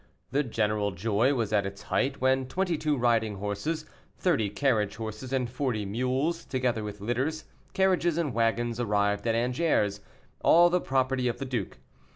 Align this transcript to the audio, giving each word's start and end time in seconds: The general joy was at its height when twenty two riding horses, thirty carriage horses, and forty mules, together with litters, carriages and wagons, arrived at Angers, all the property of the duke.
The 0.31 0.41
general 0.41 0.89
joy 0.89 1.35
was 1.35 1.53
at 1.53 1.67
its 1.67 1.83
height 1.83 2.19
when 2.19 2.47
twenty 2.47 2.75
two 2.75 2.97
riding 2.97 3.35
horses, 3.35 3.85
thirty 4.17 4.49
carriage 4.49 4.95
horses, 4.95 5.31
and 5.31 5.47
forty 5.47 5.85
mules, 5.85 6.43
together 6.43 6.83
with 6.83 7.01
litters, 7.01 7.43
carriages 7.73 8.17
and 8.17 8.33
wagons, 8.33 8.79
arrived 8.79 9.27
at 9.27 9.35
Angers, 9.35 10.01
all 10.43 10.71
the 10.71 10.81
property 10.81 11.27
of 11.27 11.37
the 11.37 11.45
duke. 11.45 11.77